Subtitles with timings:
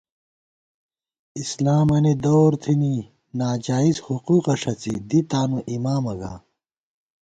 [1.41, 2.95] اسلامَنی دورتھنی
[3.39, 6.33] ناجائزحقوقہ ݭڅی دی تانُواِمامہ گا